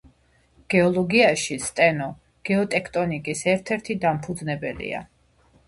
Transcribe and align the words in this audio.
გეოლოგიაში 0.73 1.57
სტენო 1.65 2.09
გეოტექტონიკის 2.51 3.47
ერთ-ერთ 3.55 3.95
ფუძემდებელია. 4.27 5.07